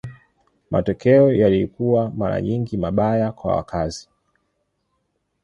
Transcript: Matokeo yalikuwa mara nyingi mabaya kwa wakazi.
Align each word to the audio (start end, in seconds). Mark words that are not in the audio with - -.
Matokeo 0.71 1.33
yalikuwa 1.33 2.09
mara 2.11 2.41
nyingi 2.41 2.77
mabaya 2.77 3.31
kwa 3.31 3.55
wakazi. 3.55 4.09